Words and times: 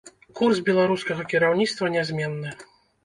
Курс 0.39 0.61
беларускага 0.69 1.25
кіраўніцтва 1.33 1.93
нязменны. 1.97 2.57